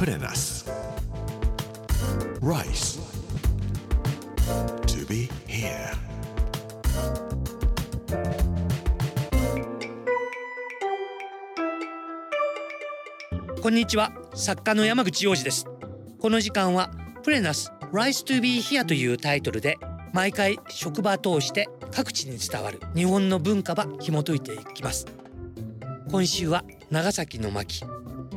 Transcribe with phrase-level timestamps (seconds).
[0.00, 0.64] プレナス
[2.40, 2.98] Rice.
[4.86, 5.94] To be here.
[13.60, 15.66] こんにちは作家の山口洋二です
[16.18, 16.90] この時間は
[17.22, 19.76] プレナス Rise to be here というタイトルで
[20.14, 25.06] 毎回職場通して各地に伝わる日本の文化ば紐解いていきます
[26.10, 27.84] 今週は長崎の巻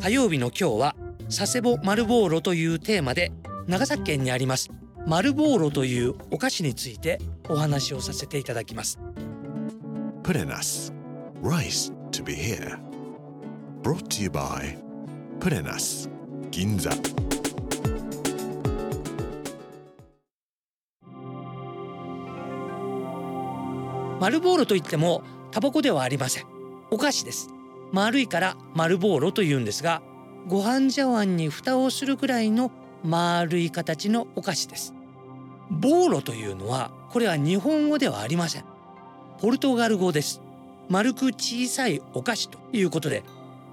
[0.01, 0.95] 火曜日の今日は
[1.35, 3.31] 佐世保丸ボーロというテーマで
[3.65, 4.69] 長崎県にあります
[5.07, 7.19] 丸ボーロというお菓子について
[7.49, 8.99] お話をさせていただきます。
[10.21, 10.93] プレナス
[11.41, 12.77] Rice to be here.
[13.81, 14.77] Brought to you by
[15.39, 16.07] プレナス
[16.51, 16.91] 銀座
[24.19, 26.45] 丸ボーロといってもタバコではありません。
[26.91, 27.49] お菓子です。
[27.91, 30.03] 丸いから丸ボーロというんですが
[30.47, 32.71] ご飯茶碗に蓋をするくらいの
[33.03, 34.93] 丸い形のお菓子です。
[35.69, 38.65] ボーロというのはこれは日本語ではありません。
[39.39, 40.41] ポルトガル語です。
[40.89, 43.23] 丸く小さいお菓子ということで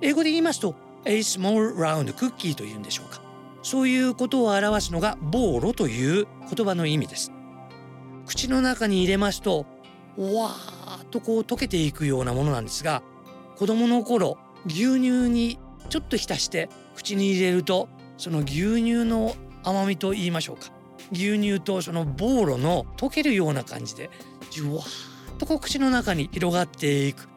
[0.01, 3.21] 英語で言いますと A small round cookie というんでしょうか。
[3.63, 7.33] そういうことを表すのがボーロという言葉の意味です。
[8.27, 9.67] 口の中に入れますと
[10.17, 13.03] わーっとこう溶けていくようなものなんですが
[13.57, 20.71] 子供の頃牛乳にちょっと浸して口に入れるとその牛乳の甘みと言いましょうか。
[21.13, 24.11] 牛乳とそのボーロの溶けるような感じで
[24.51, 27.29] じゅわーっとこう口の中に広がっていく。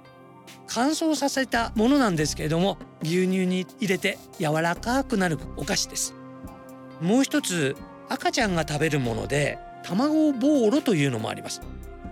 [0.67, 6.13] 乾燥させたものなんですけれども牛乳に入れて柔らかくなるお菓子です。
[7.01, 7.75] もう一つ
[8.09, 11.61] 赤ちゃんが食べるもので卵ボーロというのもあります。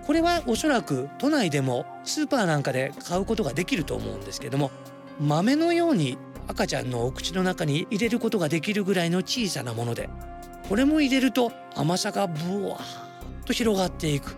[0.06, 4.72] これはおそらく都内でもスーパーなんかで買うことができると思うんですけども
[5.22, 10.10] 豆のように赤ちゃんのお口の中に入れることができるぐらいの小さなもので
[10.68, 14.36] これも入れると甘さがブワーッと広がっていく。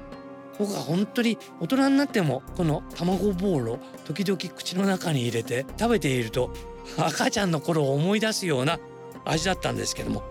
[0.59, 6.53] 僕は本当に大人になってもこの卵ボーロ時々口の中に入れて食べていると
[6.95, 8.77] 赤ちゃんの頃を思い出すような
[9.25, 10.22] 味だったんですけども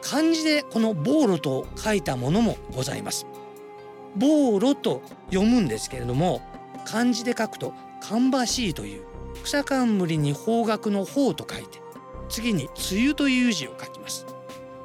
[0.00, 3.24] 漢字でこのボーロと書いたものもございます。
[4.16, 5.00] ボーロと
[5.30, 6.42] 読むんですけれども
[6.84, 9.11] 漢字で書くと芳しいという
[9.44, 11.80] 草冠に方角の方と書いて
[12.28, 14.26] 次に梅雨という字を書きます。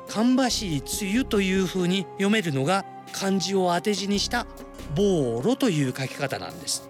[0.07, 4.47] 芳しい梅雨という風に読めるのが漢字を当て字にした
[4.95, 6.89] ボーロという書き方なんです。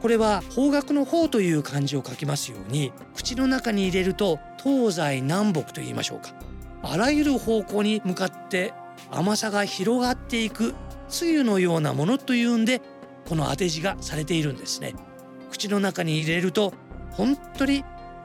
[0.00, 6.34] これは方角の方という漢字を書きますように口の中に入れると東西南北と言いましょうか。
[6.82, 8.72] あらゆる方向に向かって
[9.10, 10.74] 甘さが広がっていく
[11.08, 12.82] つゆのようなものというんで
[13.28, 14.94] この当て字がされているんですね。
[15.50, 16.72] 口の中に入れると
[17.10, 17.84] 本当に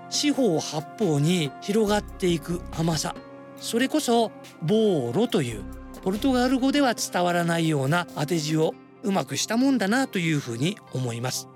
[0.09, 3.15] 四方八方に広がっていく甘さ。
[3.57, 5.63] それこそボーロという
[6.03, 8.73] ポルトガル語では伝わらないような当て字を
[9.03, 11.47] うまくしたもんだなというふうに思います。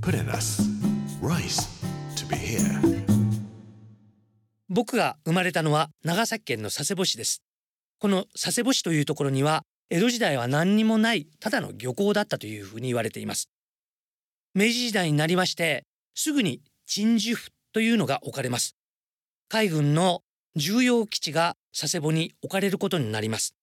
[0.00, 0.62] プレナス
[1.22, 1.68] Rice
[2.16, 3.04] to be here.
[4.68, 7.42] 僕が生まれたのは長崎県の佐世保市です。
[7.98, 13.48] この佐世保市というところには江戸時代は何にもないただの漁港だったというふうに言われています
[14.58, 15.84] 明治時代になりまして
[16.14, 18.74] すぐに鎮守府というのが置かれます。
[19.50, 20.22] 海軍の
[20.56, 23.54] 重要基地が佐世保に置かれることになります。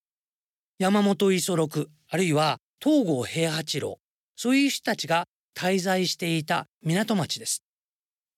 [0.77, 3.97] 山本五十六あるいは東郷平八郎
[4.35, 5.25] そういう人たちが
[5.57, 7.63] 滞在していた港町です。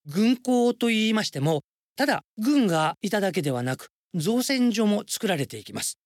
[0.06, 1.62] 軍港と言いましても
[1.98, 6.00] ただ軍がいただけではなく造船所も作られていきます。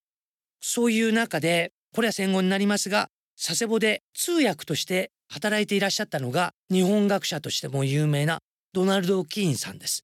[0.61, 8.40] そういう中でこれは戦後になりますが佐世保で通訳として働いていらっしゃったのが日本学者としても有名な
[8.73, 10.03] ドナルド・キーンさんです。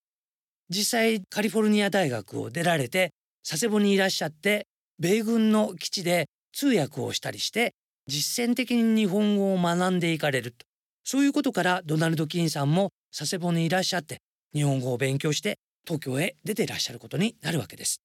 [0.70, 3.12] 実際カリフォルニア大学を出られて
[3.48, 4.68] 佐世保にいらっしゃって
[5.00, 7.74] 米軍の基地で通訳をしたりして
[8.08, 10.66] 実践的に日本語を学んでいかれると。
[11.04, 14.22] そういうことからドナルド・キーンさんも佐世保にいらっしゃって
[14.54, 18.02] 日本語を勉強して東京へ出ていらっしゃることになるわけです。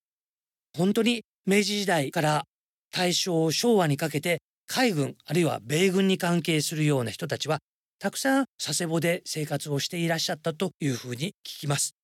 [0.76, 2.44] 本当に明治時代から
[2.92, 4.40] 大正昭和にかけて
[4.72, 7.58] 海軍あるいは米軍に関係するような人たちは
[7.98, 11.96] たくさん佐世保で生活をしていらっしゃったというふうに聞きます。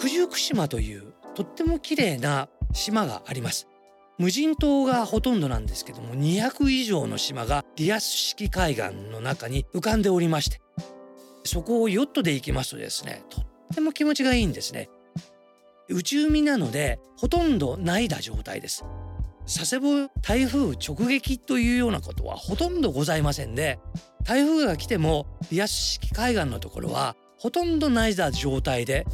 [0.00, 3.68] 九十九島というとっても綺麗な島があります。
[4.18, 10.60] 無人島がほとんどなんですけども200以上の島がリアス式海岸の中に浮かんでおりまして
[11.44, 13.44] そこをヨットで行きますとですねとっ
[13.74, 14.88] ても気持ちがいいんですね。
[15.90, 18.84] 宇宙海なのでほとんどないだ状態です。
[19.46, 23.80] 佐世保台風直撃というようなことはほとんどございませんで
[24.24, 29.06] 台風が来てもリアス式海岸のところはほとんどないだ状態で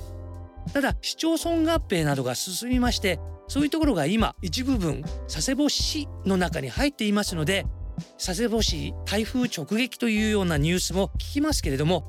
[0.74, 3.18] ただ市町村合併などが進みまして
[3.48, 7.64] そういうところが今一部分佐世保市の中に入っていますので
[8.22, 12.04] 佐世保市台風直撃というようなニュースも聞きますけれども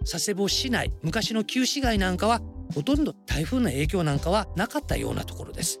[0.00, 2.40] 佐世保市内昔の旧市街なんかは
[2.74, 5.80] ほとんど台風の影響なんかはなかったようなところです。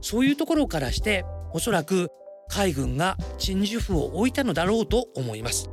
[0.00, 2.10] そういうところからしておそらく
[2.48, 5.70] 海軍が鎮守府を置いたのだろうと思います。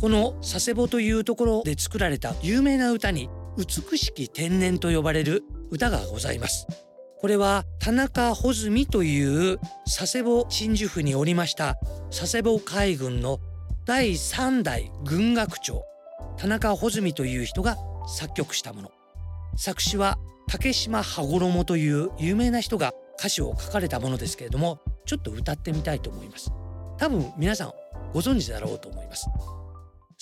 [0.00, 3.28] この佐世保というところで作られた有名な歌に
[3.58, 6.66] 美しき天然と呼ばれる歌がございます。
[7.20, 11.76] これは田中穂積という佐世保鎮守府におりました
[12.08, 13.40] 佐世保海軍の
[13.84, 15.84] 第3代軍学長
[16.38, 17.76] 田中穂積という人が
[18.06, 18.99] 作曲したもの。
[19.56, 20.18] 作詞は
[20.48, 26.50] 竹島羽衣という有名な人が歌詞を書かれたものですけれどもちょっと歌ってみたいと思います。
[26.98, 27.72] 多分皆さん
[28.12, 29.26] ご存知だろうと思います。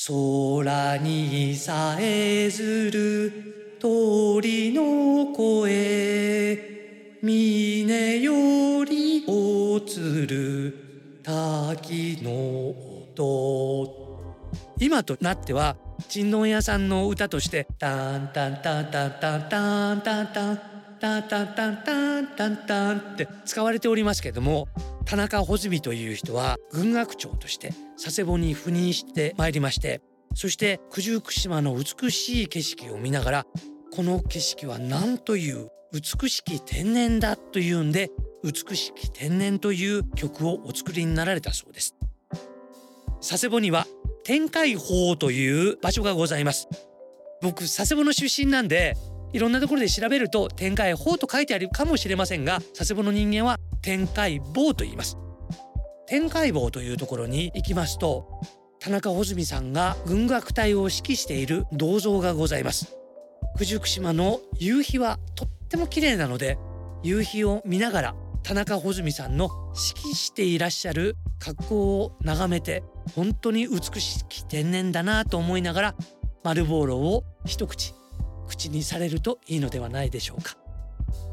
[0.06, 6.58] 空にさえずる鳥の声
[7.22, 12.30] 峰よりおつる滝の
[13.14, 14.08] 音。
[14.80, 15.76] 今となっては
[16.08, 20.68] 珍問屋さんの歌として「タンタンタンタンタンタンタンタン
[20.98, 24.68] タンタンタンタンタンタン」って使われておりますけども
[25.04, 30.00] 田中穂積という人は軍学長として佐世保に赴任してまいりまして
[30.34, 33.46] そして九十九島の美しい景色を見ながら
[33.94, 38.10] この景色は何という美しき天然だというんで
[38.42, 41.94] 美しき天然という曲をお作りになられたそうです。
[43.20, 43.86] 佐世保には
[44.24, 46.68] 天海峰という場所がございます。
[47.40, 48.96] 僕佐世保の出身なんで
[49.32, 55.16] いろんなところで調べると天海峰と書いてあるかもしれませんが佐世保の人間は天海坊と言います。
[56.06, 58.40] 天海坊というところに行きますと
[58.80, 62.96] 田中穂積さんが軍楽隊を指揮している銅像がございます。
[63.58, 66.58] 九十九島の夕日はとっても綺麗なので
[67.02, 68.14] 夕日を見ながら
[68.48, 69.50] 田中穂積さんの
[69.94, 72.82] 指揮していらっしゃる格好を眺めて
[73.14, 75.94] 本当に美しき天然だなと思いながら
[76.42, 77.94] 丸ボーロを一口
[78.46, 80.56] 口にされるといいのではないでしょうか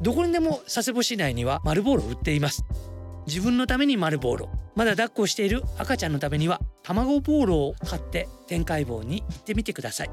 [0.01, 2.65] どこにでも佐世保市内には丸ボーロ売っています
[3.27, 10.09] 自分のために丸ボーロまだ抱っこしている赤ちゃんのためには卵ボーロを買って天海坊に行ってみてください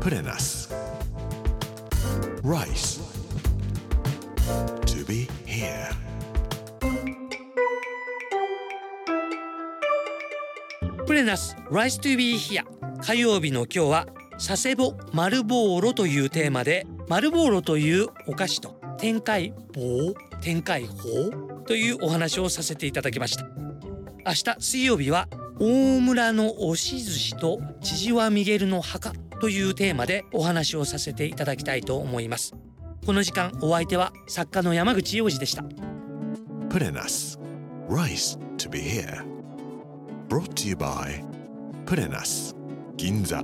[0.00, 0.83] Put in us.
[2.44, 3.00] Rice.
[4.84, 5.88] To be here.
[11.06, 12.62] プレナス Rise to be here
[13.00, 23.46] 火曜日の今日は佐世保丸ボーロというテーマで丸ボーロというお菓子と天海棒天海宝というお話をさせていただきました
[24.26, 32.54] 明日水曜日は大村の押し寿司と千々和ミゲルの墓というテーマでお話をさせていただきたいと思います
[33.04, 35.64] この時間お相手は作家の山口洋二でした
[36.70, 37.38] Put in us.
[37.88, 39.24] Rice to be here.
[40.28, 41.22] Brought to you by
[41.86, 42.54] Put in us.
[42.96, 43.42] Ginza.